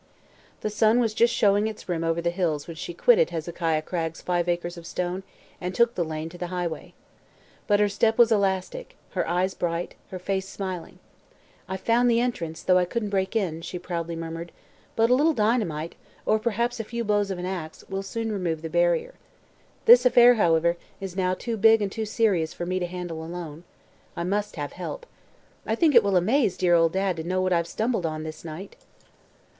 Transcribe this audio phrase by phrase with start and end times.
[0.61, 4.19] The sun was just showing its rim over the hills when she quitted Hezekiah Cragg's
[4.19, 5.23] five acres of stones
[5.61, 6.95] and took the lane to the highway.
[7.67, 10.97] But her step was elastic, her eyes bright, her face smiling.
[11.69, 14.51] "I've found the entrance, though I couldn't break in," she proudly murmured.
[14.95, 15.93] "But a little dynamite
[16.25, 19.13] or perhaps a few blows of an axe will soon remove the barrier.
[19.85, 23.65] This affair, however, is now too big and too serious for me to handle alone.
[24.17, 25.05] I must have help.
[25.63, 28.43] I think it will amaze dear old Dad to know what I've stumbled on this
[28.43, 28.75] night!"